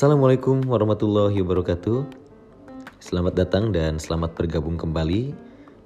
[0.00, 2.08] Assalamualaikum warahmatullahi wabarakatuh.
[3.04, 5.36] Selamat datang dan selamat bergabung kembali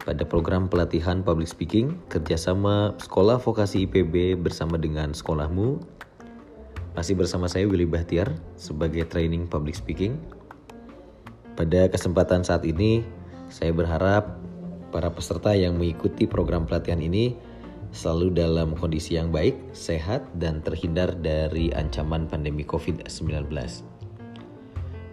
[0.06, 5.82] pada program pelatihan public speaking kerjasama Sekolah Vokasi IPB bersama dengan sekolahmu.
[6.94, 10.14] Masih bersama saya Willy Bahtiar sebagai training public speaking.
[11.58, 13.02] Pada kesempatan saat ini,
[13.50, 14.38] saya berharap
[14.94, 17.34] para peserta yang mengikuti program pelatihan ini
[17.90, 23.50] selalu dalam kondisi yang baik, sehat, dan terhindar dari ancaman pandemi COVID-19.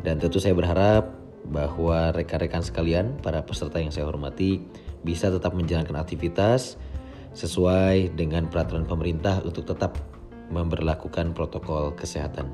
[0.02, 1.14] Dan tentu saya berharap
[1.46, 4.62] bahwa rekan-rekan sekalian, para peserta yang saya hormati,
[5.02, 6.78] bisa tetap menjalankan aktivitas
[7.34, 9.98] sesuai dengan peraturan pemerintah untuk tetap
[10.52, 12.50] memperlakukan protokol kesehatan.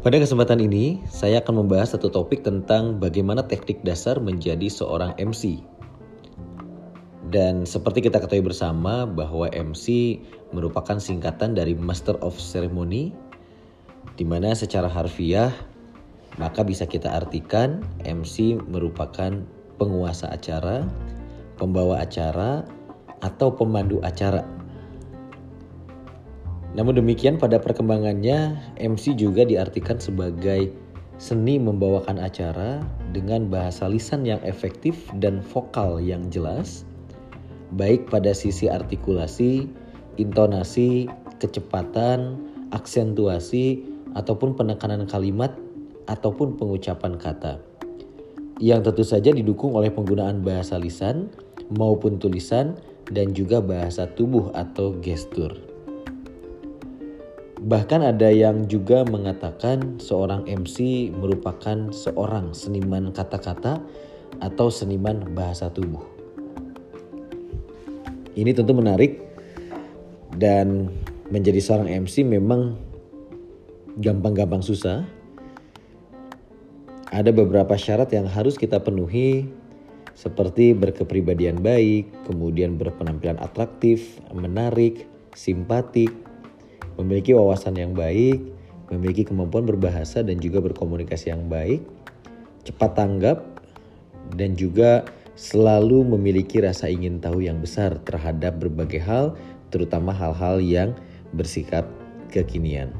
[0.00, 5.60] Pada kesempatan ini, saya akan membahas satu topik tentang bagaimana teknik dasar menjadi seorang MC.
[7.30, 10.18] Dan seperti kita ketahui bersama bahwa MC
[10.50, 13.14] merupakan singkatan dari Master of Ceremony,
[14.18, 15.54] di mana secara harfiah
[16.42, 19.46] maka bisa kita artikan MC merupakan
[19.78, 20.82] penguasa acara,
[21.54, 22.66] pembawa acara,
[23.22, 24.42] atau pemandu acara.
[26.74, 30.70] Namun demikian pada perkembangannya MC juga diartikan sebagai
[31.20, 32.80] seni membawakan acara
[33.12, 36.88] dengan bahasa lisan yang efektif dan vokal yang jelas
[37.74, 39.66] baik pada sisi artikulasi,
[40.18, 41.06] intonasi,
[41.38, 42.38] kecepatan,
[42.70, 43.82] aksentuasi
[44.14, 45.54] ataupun penekanan kalimat
[46.10, 47.62] ataupun pengucapan kata.
[48.60, 51.32] Yang tentu saja didukung oleh penggunaan bahasa lisan
[51.72, 52.76] maupun tulisan
[53.08, 55.54] dan juga bahasa tubuh atau gestur.
[57.60, 63.84] Bahkan ada yang juga mengatakan seorang MC merupakan seorang seniman kata-kata
[64.40, 66.09] atau seniman bahasa tubuh.
[68.40, 69.20] Ini tentu menarik
[70.32, 70.88] dan
[71.28, 72.80] menjadi seorang MC memang
[74.00, 75.04] gampang-gampang susah.
[77.12, 79.44] Ada beberapa syarat yang harus kita penuhi
[80.16, 85.04] seperti berkepribadian baik, kemudian berpenampilan atraktif, menarik,
[85.36, 86.08] simpatik,
[86.96, 88.40] memiliki wawasan yang baik,
[88.88, 91.84] memiliki kemampuan berbahasa dan juga berkomunikasi yang baik,
[92.64, 93.44] cepat tanggap,
[94.32, 95.04] dan juga
[95.40, 99.32] selalu memiliki rasa ingin tahu yang besar terhadap berbagai hal,
[99.72, 100.92] terutama hal-hal yang
[101.32, 101.88] bersikap
[102.28, 102.92] kekinian.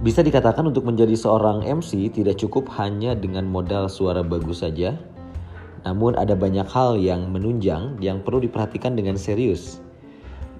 [0.00, 4.96] Bisa dikatakan untuk menjadi seorang MC tidak cukup hanya dengan modal suara bagus saja,
[5.84, 9.84] namun ada banyak hal yang menunjang yang perlu diperhatikan dengan serius.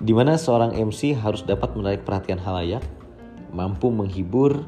[0.05, 2.85] Di mana seorang MC harus dapat menarik perhatian halayak,
[3.55, 4.67] mampu menghibur,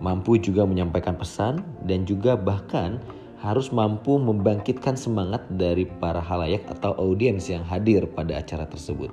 [0.00, 2.98] mampu juga menyampaikan pesan, dan juga bahkan
[3.40, 9.12] harus mampu membangkitkan semangat dari para halayak atau audiens yang hadir pada acara tersebut.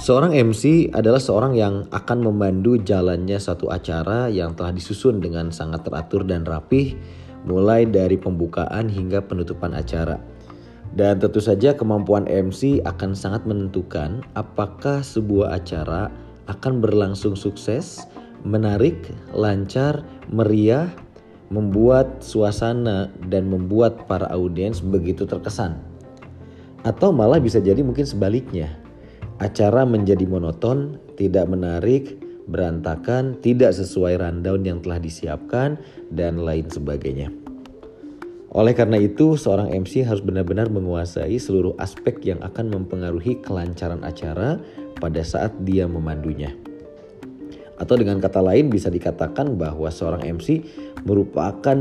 [0.00, 5.84] Seorang MC adalah seorang yang akan memandu jalannya satu acara yang telah disusun dengan sangat
[5.84, 6.96] teratur dan rapih,
[7.44, 10.29] mulai dari pembukaan hingga penutupan acara.
[10.90, 16.10] Dan tentu saja kemampuan MC akan sangat menentukan apakah sebuah acara
[16.50, 18.02] akan berlangsung sukses,
[18.42, 18.98] menarik,
[19.30, 20.90] lancar, meriah,
[21.54, 25.78] membuat suasana dan membuat para audiens begitu terkesan.
[26.82, 28.80] Atau malah bisa jadi mungkin sebaliknya
[29.40, 35.80] Acara menjadi monoton, tidak menarik, berantakan, tidak sesuai rundown yang telah disiapkan,
[36.12, 37.32] dan lain sebagainya.
[38.50, 44.58] Oleh karena itu, seorang MC harus benar-benar menguasai seluruh aspek yang akan mempengaruhi kelancaran acara
[44.98, 46.50] pada saat dia memandunya.
[47.78, 50.66] Atau dengan kata lain bisa dikatakan bahwa seorang MC
[51.06, 51.78] merupakan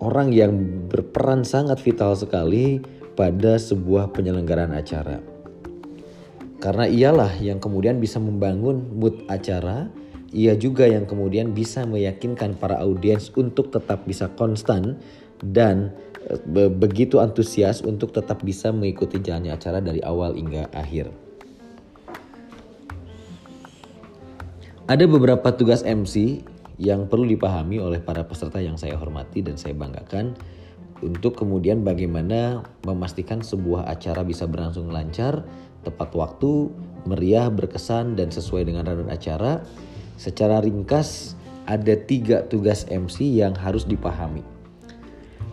[0.00, 0.56] orang yang
[0.88, 2.80] berperan sangat vital sekali
[3.12, 5.20] pada sebuah penyelenggaraan acara.
[6.58, 9.86] Karena ialah yang kemudian bisa membangun mood acara,
[10.34, 14.98] ia juga yang kemudian bisa meyakinkan para audiens untuk tetap bisa konstan
[15.42, 15.94] dan
[16.44, 21.08] be begitu antusias untuk tetap bisa mengikuti jalannya acara dari awal hingga akhir.
[24.88, 26.40] Ada beberapa tugas MC
[26.80, 30.32] yang perlu dipahami oleh para peserta yang saya hormati dan saya banggakan
[31.04, 35.44] untuk kemudian bagaimana memastikan sebuah acara bisa berlangsung lancar
[35.86, 36.72] tepat waktu,
[37.06, 39.62] meriah, berkesan, dan sesuai dengan rundown acara.
[40.18, 41.38] Secara ringkas,
[41.70, 44.57] ada tiga tugas MC yang harus dipahami.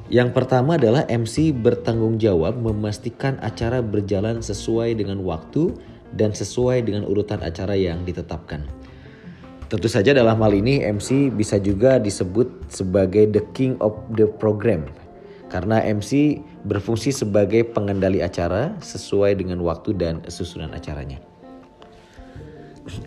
[0.05, 5.73] Yang pertama adalah MC bertanggung jawab memastikan acara berjalan sesuai dengan waktu
[6.13, 8.61] dan sesuai dengan urutan acara yang ditetapkan.
[9.65, 14.85] Tentu saja dalam hal ini MC bisa juga disebut sebagai the king of the program
[15.49, 16.37] karena MC
[16.69, 21.17] berfungsi sebagai pengendali acara sesuai dengan waktu dan susunan acaranya.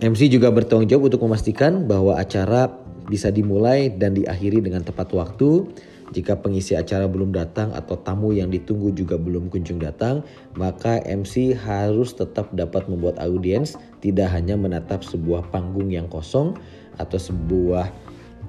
[0.02, 2.74] MC juga bertanggung jawab untuk memastikan bahwa acara
[3.06, 5.70] bisa dimulai dan diakhiri dengan tepat waktu.
[6.08, 10.24] Jika pengisi acara belum datang atau tamu yang ditunggu juga belum kunjung datang,
[10.56, 16.56] maka MC harus tetap dapat membuat audiens tidak hanya menatap sebuah panggung yang kosong
[16.96, 17.92] atau sebuah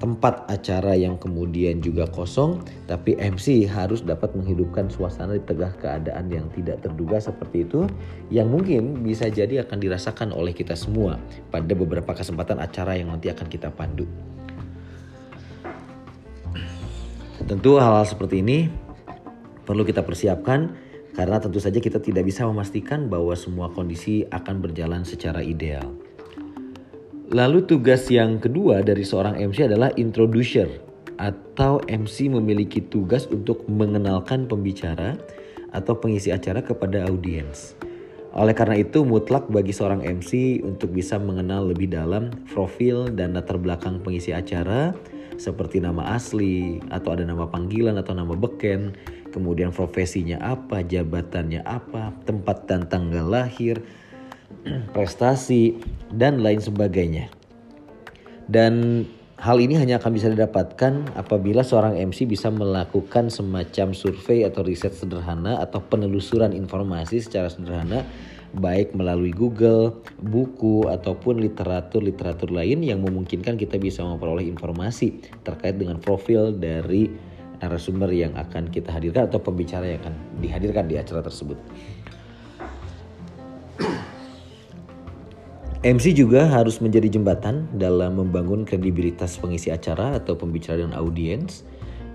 [0.00, 6.32] tempat acara yang kemudian juga kosong, tapi MC harus dapat menghidupkan suasana di tengah keadaan
[6.32, 7.84] yang tidak terduga seperti itu,
[8.32, 11.20] yang mungkin bisa jadi akan dirasakan oleh kita semua
[11.52, 14.08] pada beberapa kesempatan acara yang nanti akan kita pandu.
[17.50, 18.70] Tentu hal-hal seperti ini
[19.66, 20.70] perlu kita persiapkan
[21.18, 25.90] karena tentu saja kita tidak bisa memastikan bahwa semua kondisi akan berjalan secara ideal.
[27.34, 30.70] Lalu tugas yang kedua dari seorang MC adalah introducer
[31.18, 35.18] atau MC memiliki tugas untuk mengenalkan pembicara
[35.74, 37.74] atau pengisi acara kepada audiens.
[38.30, 43.58] Oleh karena itu mutlak bagi seorang MC untuk bisa mengenal lebih dalam profil dan latar
[43.58, 44.94] belakang pengisi acara
[45.40, 48.92] seperti nama asli atau ada nama panggilan atau nama beken,
[49.32, 53.80] kemudian profesinya apa, jabatannya apa, tempat dan tanggal lahir,
[54.94, 55.80] prestasi,
[56.12, 57.32] dan lain sebagainya.
[58.44, 59.06] Dan
[59.40, 64.92] hal ini hanya akan bisa didapatkan apabila seorang MC bisa melakukan semacam survei atau riset
[64.92, 68.04] sederhana atau penelusuran informasi secara sederhana
[68.56, 76.02] baik melalui Google, buku ataupun literatur-literatur lain yang memungkinkan kita bisa memperoleh informasi terkait dengan
[76.02, 77.06] profil dari
[77.60, 81.58] narasumber yang akan kita hadirkan atau pembicara yang akan dihadirkan di acara tersebut.
[85.86, 91.62] MC juga harus menjadi jembatan dalam membangun kredibilitas pengisi acara atau pembicara dengan audiens.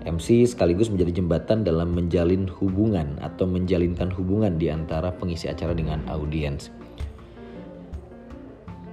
[0.06, 5.98] MC sekaligus menjadi jembatan dalam menjalin hubungan atau menjalinkan hubungan di antara pengisi acara dengan
[6.06, 6.70] audiens.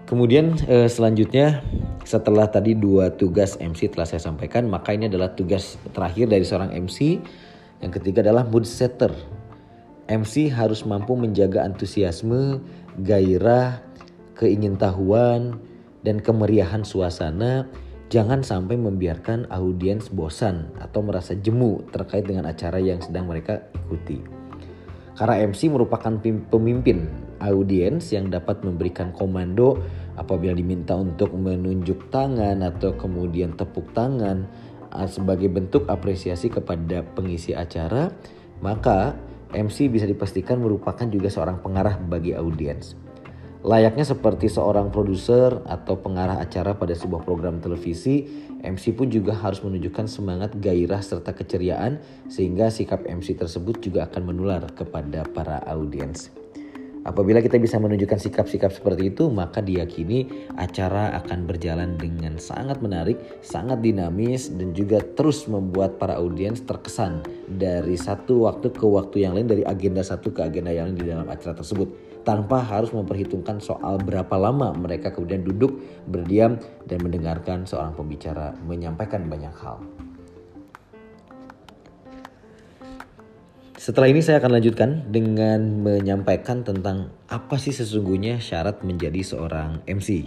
[0.09, 1.63] Kemudian eh, selanjutnya
[2.03, 6.73] setelah tadi dua tugas MC telah saya sampaikan, maka ini adalah tugas terakhir dari seorang
[6.75, 7.23] MC.
[7.79, 9.13] Yang ketiga adalah mood setter.
[10.11, 12.59] MC harus mampu menjaga antusiasme,
[12.99, 13.79] gairah,
[14.35, 15.57] keingintahuan,
[16.03, 17.65] dan kemeriahan suasana,
[18.13, 24.21] jangan sampai membiarkan audiens bosan atau merasa jemu terkait dengan acara yang sedang mereka ikuti.
[25.17, 27.09] Karena MC merupakan pemimpin
[27.41, 29.81] audiens yang dapat memberikan komando
[30.13, 34.45] apabila diminta untuk menunjuk tangan atau kemudian tepuk tangan
[34.93, 38.13] ah, sebagai bentuk apresiasi kepada pengisi acara,
[38.61, 39.17] maka
[39.57, 42.93] MC bisa dipastikan merupakan juga seorang pengarah bagi audiens.
[43.63, 48.27] Layaknya seperti seorang produser atau pengarah acara pada sebuah program televisi,
[48.59, 54.35] MC pun juga harus menunjukkan semangat gairah serta keceriaan sehingga sikap MC tersebut juga akan
[54.35, 56.42] menular kepada para audiens.
[57.03, 63.19] Apabila kita bisa menunjukkan sikap-sikap seperti itu, maka diyakini acara akan berjalan dengan sangat menarik,
[63.43, 67.19] sangat dinamis, dan juga terus membuat para audiens terkesan
[67.51, 71.07] dari satu waktu ke waktu yang lain, dari agenda satu ke agenda yang lain di
[71.11, 71.91] dalam acara tersebut
[72.23, 75.75] tanpa harus memperhitungkan soal berapa lama mereka kemudian duduk
[76.07, 76.55] berdiam
[76.87, 79.83] dan mendengarkan seorang pembicara menyampaikan banyak hal.
[83.83, 90.23] Setelah ini saya akan lanjutkan dengan menyampaikan tentang apa sih sesungguhnya syarat menjadi seorang MC.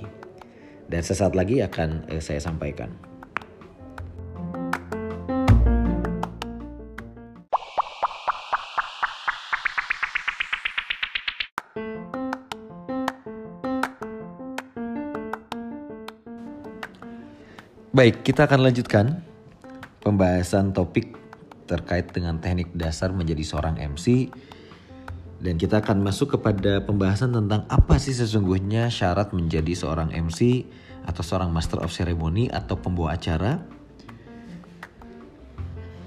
[0.85, 2.93] Dan sesaat lagi akan eh, saya sampaikan.
[17.97, 19.25] Baik, kita akan lanjutkan
[20.05, 21.26] pembahasan topik
[21.67, 24.31] terkait dengan teknik dasar menjadi seorang MC
[25.37, 30.65] dan kita akan masuk kepada pembahasan tentang apa sih sesungguhnya syarat menjadi seorang MC
[31.05, 33.63] atau seorang master of ceremony atau pembawa acara.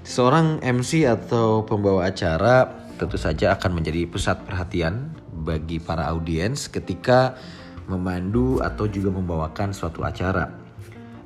[0.04, 2.66] Seorang MC atau pembawa acara
[2.98, 7.38] tentu saja akan menjadi pusat perhatian bagi para audiens ketika
[7.86, 10.59] memandu atau juga membawakan suatu acara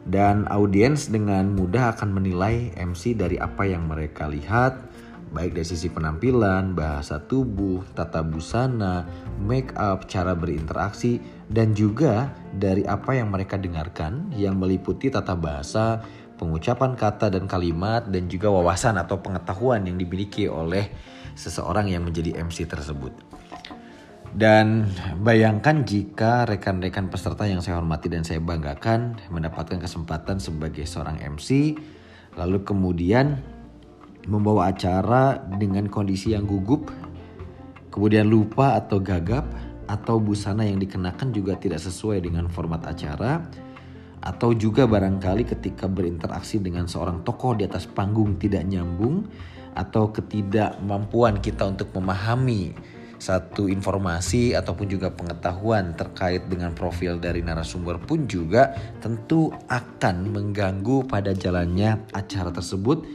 [0.05, 4.95] dan audiens dengan mudah akan menilai MC dari apa yang mereka lihat
[5.35, 9.03] baik dari sisi penampilan, bahasa tubuh, tata busana,
[9.43, 11.19] make up, cara berinteraksi
[11.51, 16.07] dan juga dari apa yang mereka dengarkan yang meliputi tata bahasa,
[16.39, 20.87] pengucapan kata dan kalimat dan juga wawasan atau pengetahuan yang dimiliki oleh
[21.35, 23.11] seseorang yang menjadi MC tersebut.
[24.35, 24.91] Dan
[25.23, 31.79] bayangkan jika rekan-rekan peserta yang saya hormati dan saya banggakan mendapatkan kesempatan sebagai seorang MC,
[32.35, 33.39] lalu kemudian
[34.27, 36.91] membawa acara dengan kondisi yang gugup,
[37.95, 39.47] kemudian lupa atau gagap,
[39.87, 43.39] atau busana yang dikenakan juga tidak sesuai dengan format acara,
[44.19, 49.31] atau juga barangkali ketika berinteraksi dengan seorang tokoh di atas panggung tidak nyambung,
[49.79, 52.75] atau ketidakmampuan kita untuk memahami
[53.19, 61.07] satu informasi ataupun juga pengetahuan terkait dengan profil dari narasumber pun juga tentu akan mengganggu
[61.07, 63.07] pada jalannya acara tersebut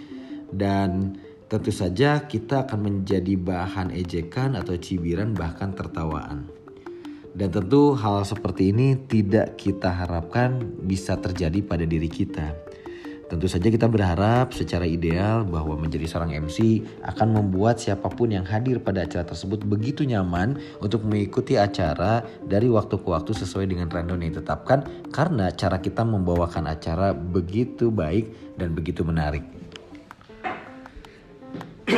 [0.49, 6.45] dan tentu saja kita akan menjadi bahan ejekan atau cibiran bahkan tertawaan.
[7.29, 12.68] Dan tentu hal seperti ini tidak kita harapkan bisa terjadi pada diri kita.
[13.29, 18.41] Tentu saja kita berharap secara ideal bahwa menjadi seorang MC akan membuat siapa pun yang
[18.41, 23.85] hadir pada acara tersebut begitu nyaman untuk mengikuti acara dari waktu ke waktu sesuai dengan
[23.85, 24.81] rundown yang ditetapkan
[25.13, 29.45] karena cara kita membawakan acara begitu baik dan begitu menarik.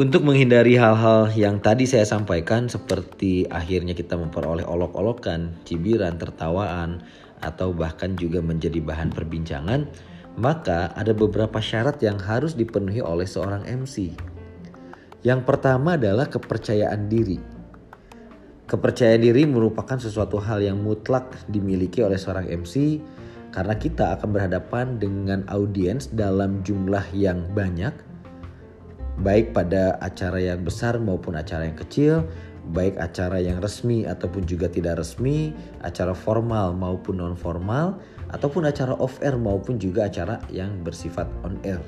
[0.00, 7.04] Untuk menghindari hal-hal yang tadi saya sampaikan seperti akhirnya kita memperoleh olok-olokan, cibiran, tertawaan,
[7.42, 9.88] atau bahkan juga menjadi bahan perbincangan,
[10.36, 14.12] maka ada beberapa syarat yang harus dipenuhi oleh seorang MC.
[15.24, 17.40] Yang pertama adalah kepercayaan diri.
[18.66, 22.98] Kepercayaan diri merupakan sesuatu hal yang mutlak dimiliki oleh seorang MC
[23.54, 27.94] karena kita akan berhadapan dengan audiens dalam jumlah yang banyak
[29.20, 32.28] baik pada acara yang besar maupun acara yang kecil
[32.70, 37.98] baik acara yang resmi ataupun juga tidak resmi, acara formal maupun non formal,
[38.34, 41.82] ataupun acara off air maupun juga acara yang bersifat on air.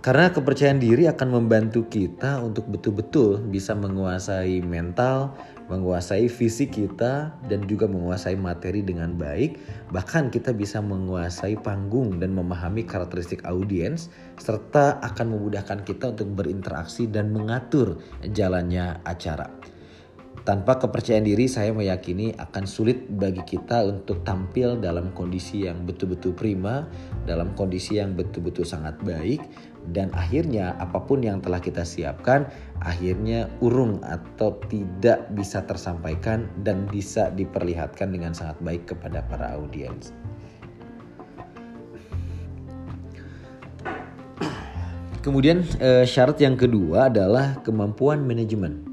[0.00, 5.36] Karena kepercayaan diri akan membantu kita untuk betul-betul bisa menguasai mental,
[5.70, 9.56] menguasai fisik kita, dan juga menguasai materi dengan baik.
[9.94, 17.06] Bahkan kita bisa menguasai panggung dan memahami karakteristik audiens, serta akan memudahkan kita untuk berinteraksi
[17.06, 18.02] dan mengatur
[18.34, 19.46] jalannya acara.
[20.40, 26.32] Tanpa kepercayaan diri, saya meyakini akan sulit bagi kita untuk tampil dalam kondisi yang betul-betul
[26.32, 26.88] prima,
[27.28, 29.44] dalam kondisi yang betul-betul sangat baik,
[29.90, 32.44] dan akhirnya apa pun yang telah kita siapkan
[32.84, 40.12] akhirnya urung atau tidak bisa tersampaikan dan bisa diperlihatkan dengan sangat baik kepada para audiens.
[45.20, 48.88] Kemudian eh, syarat yang kedua adalah kemampuan manajemen.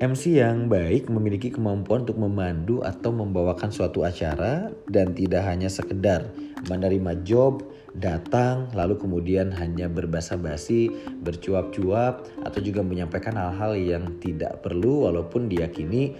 [0.00, 6.24] MC yang baik memiliki kemampuan untuk memandu atau membawakan suatu acara dan tidak hanya sekedar
[6.72, 7.60] menerima job,
[7.96, 10.90] datang lalu kemudian hanya berbahasa basi,
[11.22, 16.14] bercuap-cuap atau juga menyampaikan hal-hal yang tidak perlu walaupun diyakini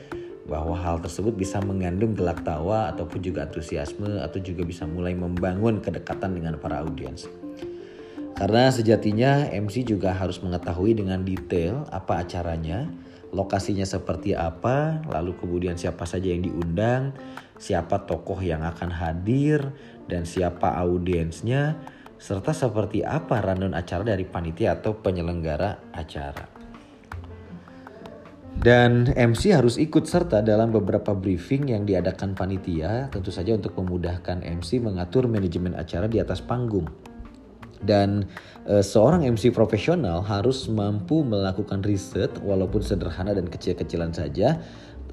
[0.51, 5.79] bahwa hal tersebut bisa mengandung gelak tawa ataupun juga antusiasme atau juga bisa mulai membangun
[5.79, 7.31] kedekatan dengan para audiens.
[8.41, 12.89] Karena sejatinya MC juga harus mengetahui dengan detail apa acaranya,
[13.37, 17.13] lokasinya seperti apa, lalu kemudian siapa saja yang diundang,
[17.61, 19.77] siapa tokoh yang akan hadir,
[20.09, 21.85] dan siapa audiensnya,
[22.17, 26.49] serta seperti apa rundown acara dari panitia atau penyelenggara acara.
[28.57, 34.41] Dan MC harus ikut serta dalam beberapa briefing yang diadakan panitia, tentu saja untuk memudahkan
[34.41, 37.10] MC mengatur manajemen acara di atas panggung.
[37.81, 38.29] Dan
[38.69, 44.61] e, seorang MC profesional harus mampu melakukan riset walaupun sederhana dan kecil-kecilan saja,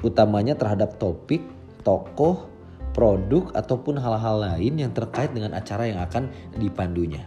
[0.04, 1.42] utamanya terhadap topik,
[1.88, 2.52] tokoh,
[2.92, 6.28] produk ataupun hal-hal lain yang terkait dengan acara yang akan
[6.60, 7.24] dipandunya.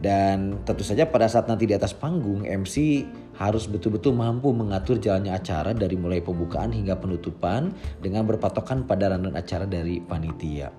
[0.00, 3.04] Dan tentu saja pada saat nanti di atas panggung MC
[3.36, 9.36] harus betul-betul mampu mengatur jalannya acara dari mulai pembukaan hingga penutupan dengan berpatokan pada rundown
[9.36, 10.72] acara dari panitia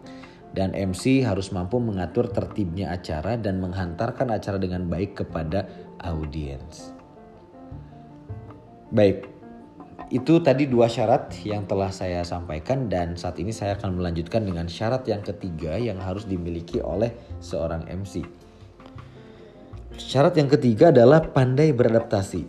[0.51, 5.67] dan MC harus mampu mengatur tertibnya acara dan menghantarkan acara dengan baik kepada
[6.03, 6.91] audiens.
[8.91, 9.31] Baik,
[10.11, 14.67] itu tadi dua syarat yang telah saya sampaikan dan saat ini saya akan melanjutkan dengan
[14.67, 18.19] syarat yang ketiga yang harus dimiliki oleh seorang MC.
[19.95, 22.43] Syarat yang ketiga adalah pandai beradaptasi.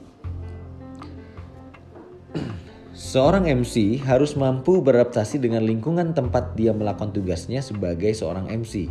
[3.02, 8.86] Seorang MC harus mampu beradaptasi dengan lingkungan tempat dia melakukan tugasnya sebagai seorang MC.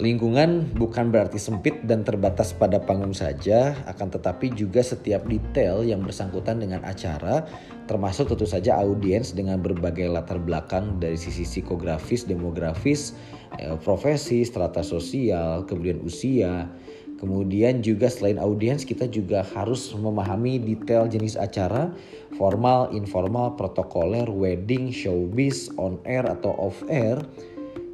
[0.00, 6.00] Lingkungan bukan berarti sempit dan terbatas pada panggung saja, akan tetapi juga setiap detail yang
[6.00, 7.44] bersangkutan dengan acara,
[7.84, 13.12] termasuk tentu saja audiens dengan berbagai latar belakang dari sisi psikografis, demografis,
[13.60, 16.72] eh, profesi, strata sosial, kemudian usia,
[17.14, 21.94] Kemudian juga selain audiens kita juga harus memahami detail jenis acara,
[22.34, 27.22] formal, informal, protokoler, wedding, showbiz, on air atau off air.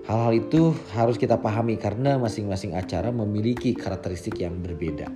[0.09, 5.13] Hal-hal itu harus kita pahami karena masing-masing acara memiliki karakteristik yang berbeda.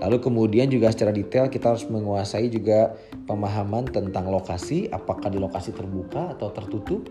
[0.00, 2.96] Lalu kemudian juga secara detail kita harus menguasai juga
[3.28, 7.04] pemahaman tentang lokasi, apakah di lokasi terbuka atau tertutup.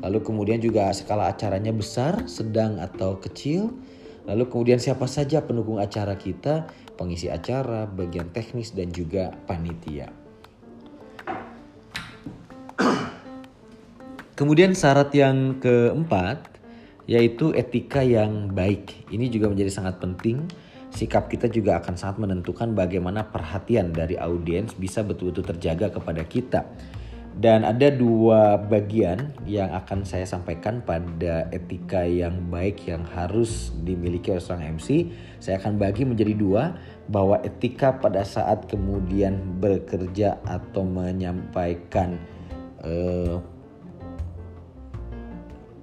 [0.00, 3.68] Lalu kemudian juga skala acaranya besar, sedang atau kecil
[4.22, 10.10] Lalu kemudian siapa saja pendukung acara kita, pengisi acara, bagian teknis dan juga panitia.
[14.32, 16.50] Kemudian syarat yang keempat
[17.10, 19.10] yaitu etika yang baik.
[19.10, 20.46] Ini juga menjadi sangat penting.
[20.92, 26.68] Sikap kita juga akan sangat menentukan bagaimana perhatian dari audiens bisa betul-betul terjaga kepada kita.
[27.32, 34.28] Dan ada dua bagian yang akan saya sampaikan pada etika yang baik yang harus dimiliki
[34.36, 35.08] oleh seorang MC.
[35.40, 36.76] Saya akan bagi menjadi dua,
[37.08, 42.20] bahwa etika pada saat kemudian bekerja atau menyampaikan
[42.84, 43.40] eh,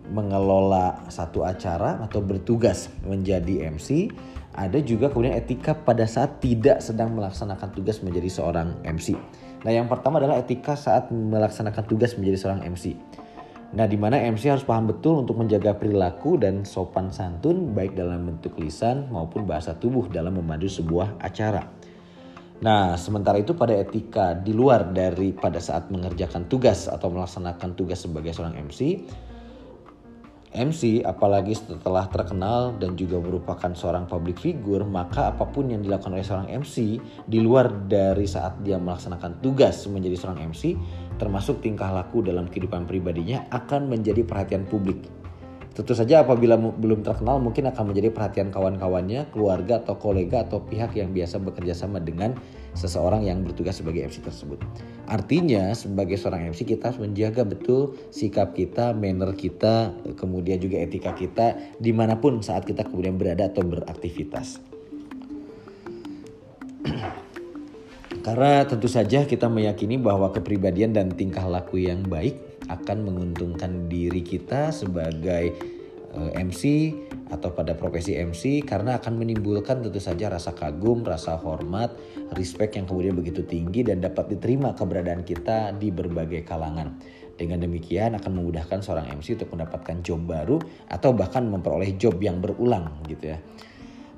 [0.10, 4.10] mengelola satu acara atau bertugas menjadi MC.
[4.53, 9.18] Ada juga kemudian etika pada saat tidak sedang melaksanakan tugas menjadi seorang MC.
[9.59, 12.95] Nah, yang pertama adalah etika saat melaksanakan tugas menjadi seorang MC.
[13.69, 18.25] Nah, di mana MC harus paham betul untuk menjaga perilaku dan sopan santun baik dalam
[18.25, 21.69] bentuk lisan maupun bahasa tubuh dalam memandu sebuah acara.
[22.59, 28.03] Nah, sementara itu pada etika di luar dari pada saat mengerjakan tugas atau melaksanakan tugas
[28.03, 29.05] sebagai seorang MC,
[30.50, 36.10] MC apalagi setelah terkenal dan juga merupakan seorang public figure maka apa pun yang dilakukan
[36.10, 36.98] oleh seorang MC
[37.29, 40.74] di luar dari saat dia melaksanakan tugas menjadi seorang MC
[41.22, 45.06] termasuk tingkah laku dalam kehidupan pribadinya akan menjadi perhatian publik.
[45.75, 50.98] Tentu saja apabila belum terkenal mungkin akan menjadi perhatian kawan-kawannya, keluarga atau kolega atau pihak
[50.98, 52.35] yang biasa bekerja sama dengan
[52.74, 54.60] seseorang yang bertugas sebagai MC tersebut.
[55.10, 61.14] Artinya sebagai seorang MC kita harus menjaga betul sikap kita, manner kita, kemudian juga etika
[61.18, 64.62] kita di mana pun saat kita kemudian berada atau beraktivitas.
[68.25, 72.38] Karena tentu saja kita meyakini bahwa kepribadian dan tingkah laku yang baik
[72.70, 75.58] akan menguntungkan diri kita sebagai
[76.14, 76.94] eh, MC
[77.29, 81.94] atau pada profesi MC karena akan menimbulkan tentu saja rasa kagum, rasa hormat,
[82.33, 86.98] respect yang kemudian begitu tinggi dan dapat diterima keberadaan kita di berbagai kalangan.
[87.39, 90.59] Dengan demikian akan memudahkan seorang MC untuk mendapatkan job baru
[90.92, 93.39] atau bahkan memperoleh job yang berulang gitu ya.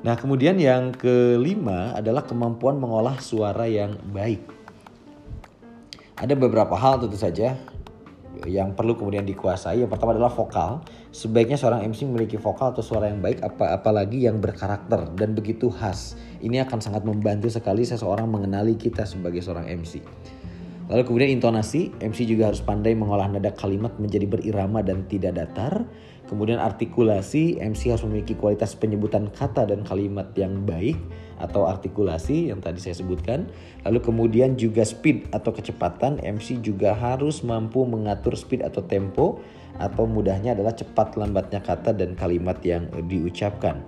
[0.02, 4.42] Nah, kemudian yang kelima adalah kemampuan mengolah suara yang baik.
[6.18, 7.54] Ada beberapa hal tentu saja
[8.48, 9.84] yang perlu kemudian dikuasai.
[9.84, 10.82] Yang pertama adalah vokal.
[11.12, 15.68] Sebaiknya seorang MC memiliki vokal atau suara yang baik apa apalagi yang berkarakter dan begitu
[15.70, 16.16] khas.
[16.42, 20.02] Ini akan sangat membantu sekali seseorang mengenali kita sebagai seorang MC.
[20.92, 25.88] Lalu kemudian intonasi, MC juga harus pandai mengolah nada kalimat menjadi berirama dan tidak datar.
[26.28, 31.00] Kemudian artikulasi, MC harus memiliki kualitas penyebutan kata dan kalimat yang baik
[31.40, 33.48] atau artikulasi yang tadi saya sebutkan.
[33.88, 39.40] Lalu kemudian juga speed atau kecepatan, MC juga harus mampu mengatur speed atau tempo
[39.80, 43.80] atau mudahnya adalah cepat lambatnya kata dan kalimat yang diucapkan.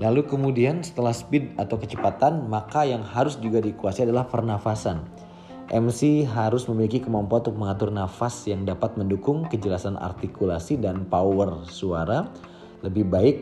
[0.00, 5.25] Lalu kemudian setelah speed atau kecepatan, maka yang harus juga dikuasai adalah pernafasan.
[5.66, 12.30] MC harus memiliki kemampuan untuk mengatur nafas yang dapat mendukung kejelasan artikulasi dan power suara.
[12.86, 13.36] Lebih baik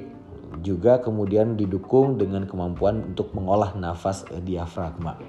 [0.65, 5.21] juga kemudian didukung dengan kemampuan untuk mengolah nafas diafragma.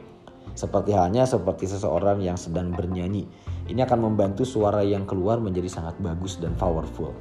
[0.55, 3.27] Seperti halnya seperti seseorang yang sedang bernyanyi.
[3.67, 7.11] Ini akan membantu suara yang keluar menjadi sangat bagus dan powerful.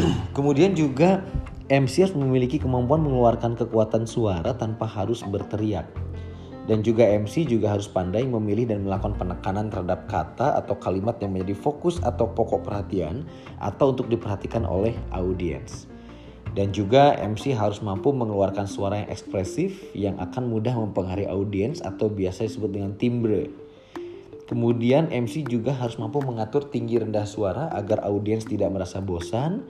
[0.36, 1.20] Kemudian juga
[1.68, 6.03] MC harus memiliki kemampuan mengeluarkan kekuatan suara tanpa harus berteriak.
[6.64, 11.36] Dan juga MC juga harus pandai memilih dan melakukan penekanan terhadap kata atau kalimat yang
[11.36, 13.28] menjadi fokus atau pokok perhatian
[13.60, 15.84] atau untuk diperhatikan oleh audiens.
[16.54, 22.08] Dan juga MC harus mampu mengeluarkan suara yang ekspresif yang akan mudah mempengaruhi audiens atau
[22.08, 23.50] biasa disebut dengan timbre.
[24.44, 29.66] Kemudian MC juga harus mampu mengatur tinggi rendah suara agar audiens tidak merasa bosan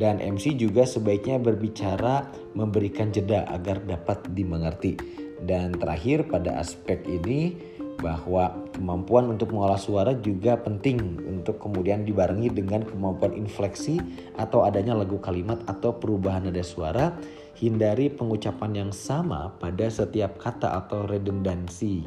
[0.00, 5.21] dan MC juga sebaiknya berbicara memberikan jeda agar dapat dimengerti.
[5.42, 7.58] Dan terakhir pada aspek ini
[8.02, 14.02] bahwa kemampuan untuk mengolah suara juga penting untuk kemudian dibarengi dengan kemampuan infleksi
[14.34, 17.14] atau adanya lagu kalimat atau perubahan nada suara.
[17.52, 22.02] Hindari pengucapan yang sama pada setiap kata atau redundansi.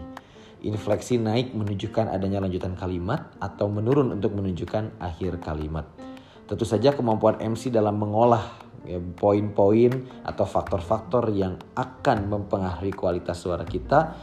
[0.66, 5.88] Infleksi naik menunjukkan adanya lanjutan kalimat atau menurun untuk menunjukkan akhir kalimat.
[6.50, 8.65] Tentu saja kemampuan MC dalam mengolah
[9.18, 9.92] poin-poin
[10.24, 14.16] atau faktor-faktor yang akan mempengaruhi kualitas suara kita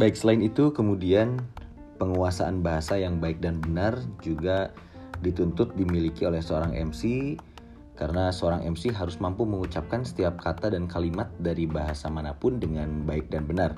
[0.00, 1.44] Baik, selain itu kemudian
[2.00, 4.72] penguasaan bahasa yang baik dan benar juga
[5.20, 7.36] dituntut dimiliki oleh seorang MC
[8.00, 13.04] karena seorang MC harus mampu mengucapkan setiap kata dan kalimat dari bahasa mana pun dengan
[13.04, 13.76] baik dan benar.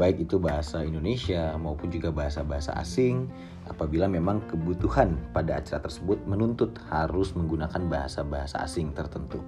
[0.00, 3.28] Baik itu bahasa Indonesia maupun juga bahasa-bahasa asing
[3.68, 9.44] apabila memang kebutuhan pada acara tersebut menuntut harus menggunakan bahasa-bahasa asing tertentu.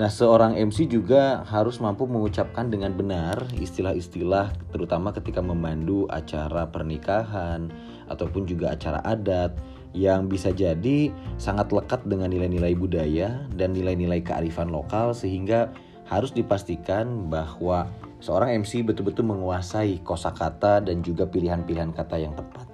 [0.00, 7.68] Nah, seorang MC juga harus mampu mengucapkan dengan benar istilah-istilah terutama ketika memandu acara pernikahan
[8.08, 9.52] ataupun juga acara adat
[9.92, 15.68] yang bisa jadi sangat lekat dengan nilai-nilai budaya dan nilai-nilai kearifan lokal sehingga
[16.08, 17.88] harus dipastikan bahwa
[18.24, 22.71] seorang MC betul-betul menguasai kosakata dan juga pilihan-pilihan kata yang tepat.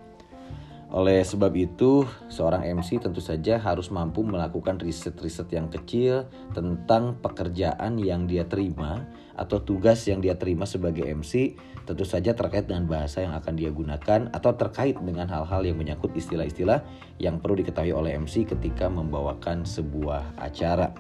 [0.88, 6.24] Oleh sebab itu, seorang MC tentu saja harus mampu melakukan riset-riset yang kecil
[6.56, 9.04] tentang pekerjaan yang dia terima
[9.36, 13.68] atau tugas yang dia terima sebagai MC, tentu saja terkait dengan bahasa yang akan dia
[13.68, 16.80] gunakan atau terkait dengan hal-hal yang menyangkut istilah-istilah
[17.20, 20.96] yang perlu diketahui oleh MC ketika membawakan sebuah acara.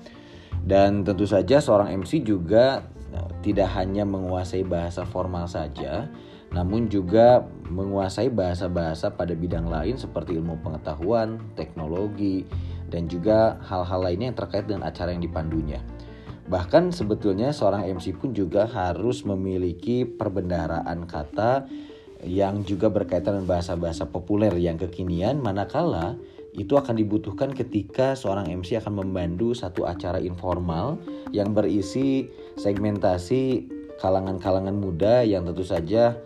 [0.68, 6.12] Dan tentu saja seorang MC juga eh, tidak hanya menguasai bahasa formal saja,
[6.52, 12.48] namun juga menguasai bahasa-bahasa pada bidang lain seperti ilmu pengetahuan, teknologi,
[12.88, 15.84] dan juga hal-hal lainnya yang terkait dengan acara yang dipandunya.
[16.48, 21.68] Bahkan sebetulnya seorang MC pun juga harus memiliki perbendaharaan kata
[22.24, 26.16] yang juga berkaitan dengan bahasa-bahasa populer yang kekinian manakala
[26.56, 30.98] itu akan dibutuhkan ketika seorang MC akan membantu satu acara informal
[31.30, 32.26] yang berisi
[32.58, 33.68] segmentasi
[34.00, 36.18] kalangan-kalangan muda yang tentu saja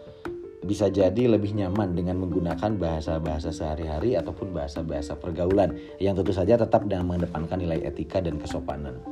[0.62, 6.86] bisa jadi lebih nyaman dengan menggunakan bahasa-bahasa sehari-hari ataupun bahasa-bahasa pergaulan yang tentu saja tetap
[6.86, 9.02] dengan mengedepankan nilai etika dan kesopanan.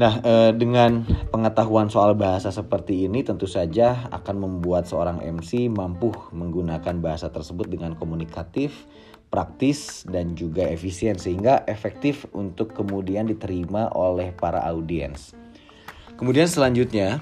[0.00, 6.14] Nah, eh, dengan pengetahuan soal bahasa seperti ini tentu saja akan membuat seorang MC mampu
[6.32, 8.88] menggunakan bahasa tersebut dengan komunikatif,
[9.28, 15.36] praktis dan juga efisien sehingga efektif untuk kemudian diterima oleh para audiens.
[16.16, 17.20] Kemudian selanjutnya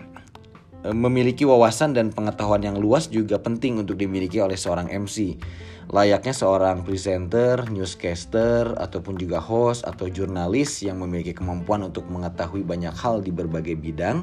[0.86, 5.34] memiliki wawasan dan pengetahuan yang luas juga penting untuk dimiliki oleh seorang MC.
[5.88, 12.92] Layaknya seorang presenter, newscaster, ataupun juga host atau jurnalis yang memiliki kemampuan untuk mengetahui banyak
[12.92, 14.20] hal di berbagai bidang,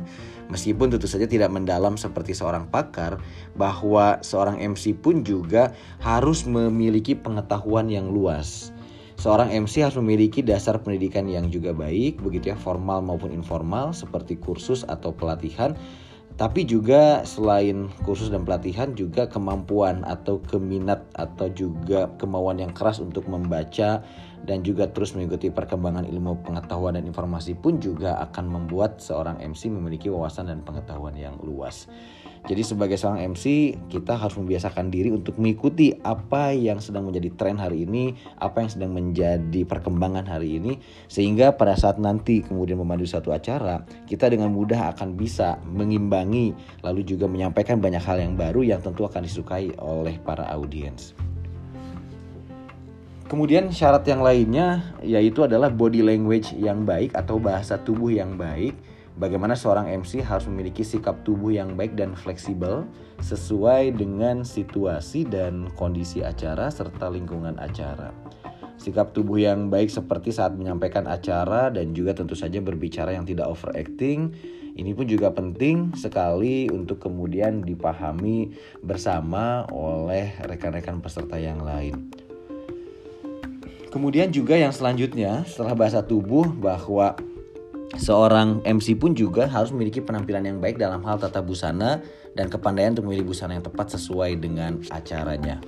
[0.54, 3.18] meskipun tentu saja tidak mendalam seperti seorang pakar,
[3.58, 5.74] bahwa seorang MC pun juga
[6.06, 8.70] harus memiliki pengetahuan yang luas.
[9.18, 14.38] Seorang MC harus memiliki dasar pendidikan yang juga baik, begitu ya, formal maupun informal, seperti
[14.38, 15.74] kursus atau pelatihan,
[16.36, 23.00] tapi juga selain kursus dan pelatihan juga kemampuan atau keminat atau juga kemauan yang keras
[23.00, 24.04] untuk membaca
[24.44, 29.72] dan juga terus mengikuti perkembangan ilmu pengetahuan dan informasi pun juga akan membuat seorang MC
[29.72, 31.88] memiliki wawasan dan pengetahuan yang luas.
[32.46, 37.58] Jadi sebagai seorang MC kita harus membiasakan diri untuk mengikuti apa yang sedang menjadi tren
[37.58, 40.78] hari ini, apa yang sedang menjadi perkembangan hari ini
[41.10, 46.54] sehingga pada saat nanti kemudian memandu satu acara, kita dengan mudah akan bisa mengimbangi
[46.86, 51.18] lalu juga menyampaikan banyak hal yang baru yang tentu akan disukai oleh para audiens.
[53.26, 58.78] Kemudian syarat yang lainnya yaitu adalah body language yang baik atau bahasa tubuh yang baik
[59.16, 62.84] bagaimana seorang MC harus memiliki sikap tubuh yang baik dan fleksibel
[63.24, 68.12] sesuai dengan situasi dan kondisi acara serta lingkungan acara.
[68.76, 73.48] Sikap tubuh yang baik seperti saat menyampaikan acara dan juga tentu saja berbicara yang tidak
[73.48, 74.36] overacting.
[74.76, 78.52] Ini pun juga penting sekali untuk kemudian dipahami
[78.84, 82.12] bersama oleh rekan-rekan peserta yang lain.
[83.96, 87.16] Kemudian juga yang selanjutnya setelah bahasa tubuh bahwa
[87.94, 92.02] Seorang MC pun juga harus memiliki penampilan yang baik dalam hal tata busana
[92.34, 95.62] dan kepandaian untuk memilih busana yang tepat sesuai dengan acaranya.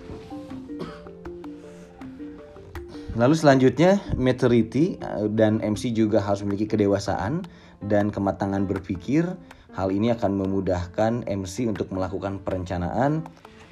[3.17, 7.45] Lalu selanjutnya maturity eh, dan MC juga harus memiliki kedewasaan
[7.85, 9.25] dan kematangan berpikir.
[9.77, 13.21] Hal ini akan memudahkan MC untuk melakukan perencanaan,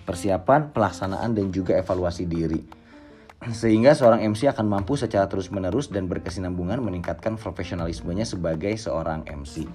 [0.06, 2.85] persiapan, pelaksanaan dan juga evaluasi diri
[3.44, 9.68] sehingga seorang MC akan mampu secara terus-menerus dan berkesinambungan meningkatkan profesionalismenya sebagai seorang MC.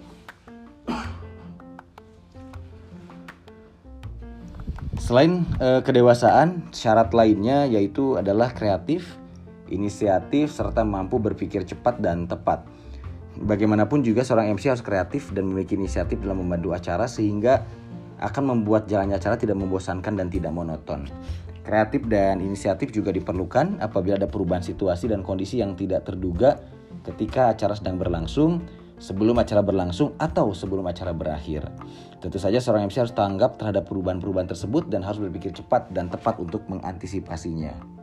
[5.00, 9.18] Selain eh, kedewasaan, syarat lainnya yaitu adalah kreatif,
[9.70, 12.66] inisiatif serta mampu berpikir cepat dan tepat.
[13.40, 17.64] bagaimanapun juga seorang MC harus kreatif dan memiliki inisiatif dalam membantu acara sehingga
[18.20, 21.08] akan membuat jalannya acara tidak membosankan dan tidak monoton.
[21.60, 26.56] Kreatif dan inisiatif juga diperlukan apabila ada perubahan situasi dan kondisi yang tidak terduga
[27.04, 28.64] ketika acara sedang berlangsung,
[29.00, 31.64] sebelum acara berlangsung atau sebelum acara berakhir.
[32.20, 36.36] Tentu saja seorang MC harus tanggap terhadap perubahan-perubahan tersebut dan harus berpikir cepat dan tepat
[36.36, 37.99] untuk mengantisipasinya.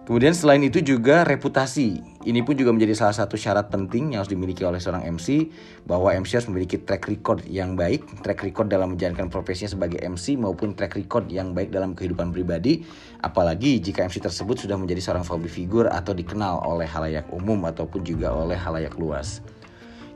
[0.00, 2.00] Kemudian selain itu juga reputasi.
[2.24, 5.52] Ini pun juga menjadi salah satu syarat penting yang harus dimiliki oleh seorang MC
[5.84, 10.40] bahwa MC harus memiliki track record yang baik, track record dalam menjalankan profesinya sebagai MC
[10.40, 12.80] maupun track record yang baik dalam kehidupan pribadi,
[13.20, 18.00] apalagi jika MC tersebut sudah menjadi seorang public figure atau dikenal oleh halayak umum ataupun
[18.00, 19.44] juga oleh halayak luas.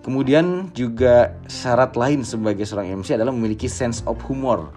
[0.00, 4.68] Kemudian juga syarat lain sebagai seorang MC adalah memiliki sense of humor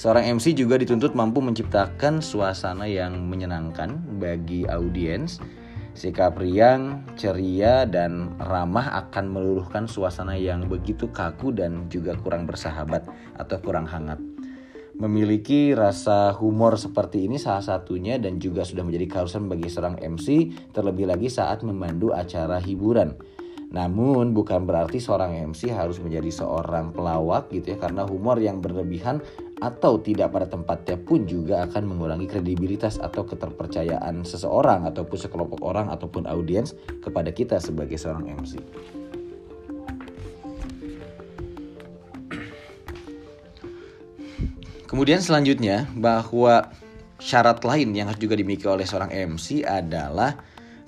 [0.00, 5.44] Seorang MC juga dituntut mampu menciptakan suasana yang menyenangkan bagi audiens.
[5.92, 13.12] Sikap riang, ceria, dan ramah akan meluluhkan suasana yang begitu kaku dan juga kurang bersahabat
[13.36, 14.16] atau kurang hangat.
[14.96, 20.48] Memiliki rasa humor seperti ini salah satunya dan juga sudah menjadi keharusan bagi seorang MC
[20.72, 23.20] terlebih lagi saat memandu acara hiburan.
[23.70, 29.22] Namun bukan berarti seorang MC harus menjadi seorang pelawak gitu ya karena humor yang berlebihan
[29.60, 35.92] atau tidak pada tempatnya pun juga akan mengurangi kredibilitas atau keterpercayaan seseorang ataupun sekelompok orang
[35.92, 36.72] ataupun audiens
[37.04, 38.56] kepada kita sebagai seorang MC.
[44.88, 46.74] Kemudian selanjutnya bahwa
[47.22, 50.34] syarat lain yang harus juga dimiliki oleh seorang MC adalah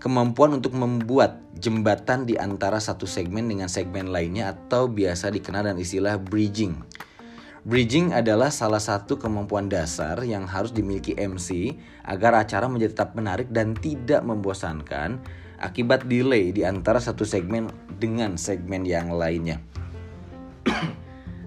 [0.03, 5.79] kemampuan untuk membuat jembatan di antara satu segmen dengan segmen lainnya atau biasa dikenal dengan
[5.79, 6.75] istilah bridging.
[7.62, 13.46] Bridging adalah salah satu kemampuan dasar yang harus dimiliki MC agar acara menjadi tetap menarik
[13.55, 15.22] dan tidak membosankan
[15.62, 17.70] akibat delay di antara satu segmen
[18.03, 19.62] dengan segmen yang lainnya.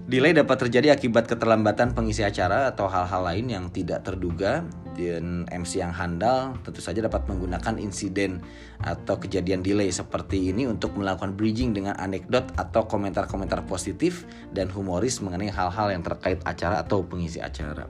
[0.08, 4.64] delay dapat terjadi akibat keterlambatan pengisi acara atau hal-hal lain yang tidak terduga
[4.96, 8.40] dan MC yang handal tentu saja dapat menggunakan insiden
[8.80, 15.20] atau kejadian delay seperti ini untuk melakukan bridging dengan anekdot atau komentar-komentar positif dan humoris
[15.20, 17.86] mengenai hal-hal yang terkait acara atau pengisi acara.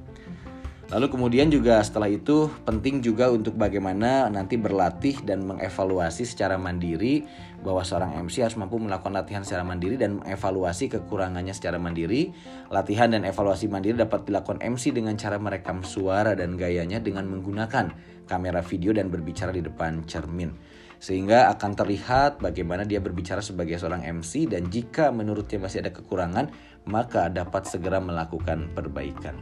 [0.87, 7.27] Lalu kemudian juga setelah itu penting juga untuk bagaimana nanti berlatih dan mengevaluasi secara mandiri
[7.64, 12.31] bahwa seorang MC harus mampu melakukan latihan secara mandiri dan mengevaluasi kekurangannya secara mandiri.
[12.69, 17.92] Latihan dan evaluasi mandiri dapat dilakukan MC dengan cara merekam suara dan gayanya dengan menggunakan
[18.27, 20.55] kamera video dan berbicara di depan cermin.
[20.97, 26.49] Sehingga akan terlihat bagaimana dia berbicara sebagai seorang MC dan jika menurutnya masih ada kekurangan,
[26.88, 29.37] maka dapat segera melakukan perbaikan.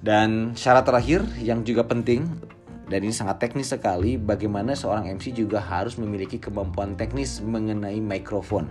[0.00, 2.28] Dan syarat terakhir yang juga penting
[2.86, 8.70] dan ini sangat teknis sekali bagaimana seorang MC juga harus memiliki kemampuan teknis mengenai mikrofon.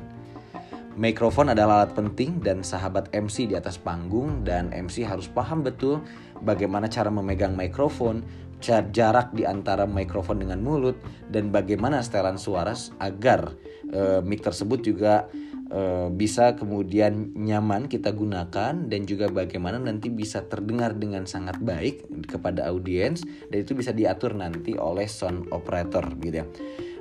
[0.95, 5.99] Mikrofon adalah alat penting dan sahabat MC di atas panggung dan MC harus paham betul
[6.39, 8.23] bagaimana cara memegang mikrofon,
[8.63, 10.95] jarak di antara mikrofon dengan mulut
[11.27, 12.71] dan bagaimana setelan suara
[13.03, 13.51] agar
[13.91, 15.27] e, mic tersebut juga
[15.65, 22.05] Eh, bisa kemudian nyaman kita gunakan dan juga bagaimana nanti bisa terdengar dengan sangat baik
[22.29, 26.47] kepada audiens dan itu bisa diatur nanti oleh sound operator gitu ya.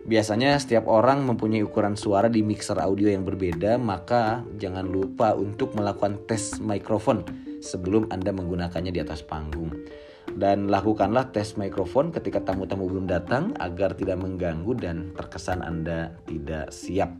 [0.08, 5.76] Biasanya setiap orang mempunyai ukuran suara di mixer audio yang berbeda, maka jangan lupa untuk
[5.76, 7.24] melakukan tes mikrofon
[7.60, 9.72] sebelum Anda menggunakannya di atas panggung.
[10.28, 16.72] Dan lakukanlah tes mikrofon ketika tamu-tamu belum datang agar tidak mengganggu dan terkesan Anda tidak
[16.72, 17.12] siap.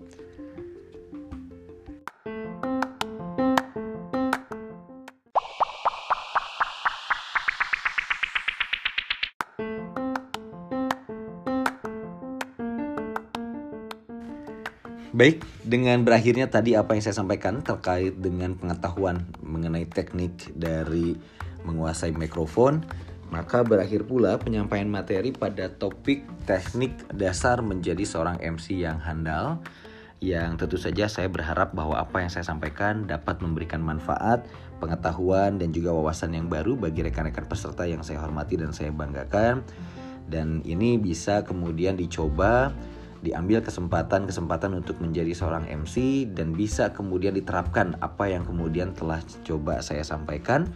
[15.14, 21.14] Baik, dengan berakhirnya tadi apa yang saya sampaikan terkait dengan pengetahuan mengenai teknik dari
[21.62, 22.82] menguasai mikrofon,
[23.30, 29.62] maka berakhir pula penyampaian materi pada topik teknik dasar menjadi seorang MC yang handal
[30.18, 34.50] yang tentu saja saya berharap bahwa apa yang saya sampaikan dapat memberikan manfaat,
[34.82, 39.62] pengetahuan dan juga wawasan yang baru bagi rekan-rekan peserta yang saya hormati dan saya banggakan.
[40.26, 42.74] Dan ini bisa kemudian dicoba
[43.24, 49.80] diambil kesempatan-kesempatan untuk menjadi seorang MC dan bisa kemudian diterapkan apa yang kemudian telah coba
[49.80, 50.68] saya sampaikan.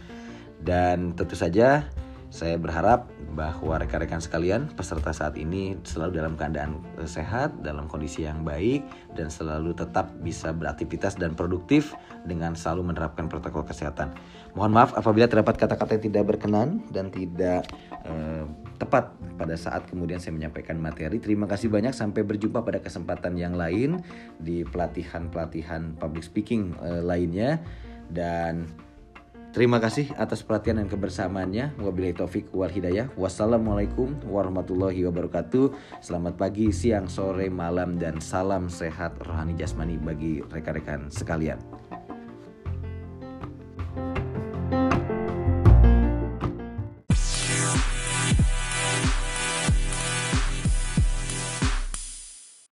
[0.59, 1.87] Dan tentu saja
[2.29, 8.21] Saya berharap bahwa rekan-rekan sekalian peserta saat ini selalu dalam keadaan eh, sehat, dalam kondisi
[8.21, 8.85] yang baik
[9.17, 11.97] dan selalu tetap bisa beraktivitas dan produktif
[12.29, 14.13] dengan selalu menerapkan protokol kesehatan.
[14.53, 17.65] Mohon maaf apabila terdapat kata-kata yang tidak berkenan dan tidak
[18.05, 18.45] eh,
[18.77, 19.09] tepat
[19.41, 21.17] pada saat kemudian saya menyampaikan materi.
[21.17, 24.05] Terima kasih banyak sampai berjumpa pada kesempatan yang lain
[24.37, 27.57] di pelatihan-pelatihan public speaking eh, lainnya
[28.13, 28.69] dan
[29.49, 31.81] Terima kasih atas perhatian dan kebersamaannya.
[31.81, 33.09] Wabillahi taufik wal hidayah.
[33.17, 35.73] Wassalamualaikum warahmatullahi wabarakatuh.
[36.05, 41.57] Selamat pagi, siang, sore, malam dan salam sehat rohani jasmani bagi rekan-rekan sekalian.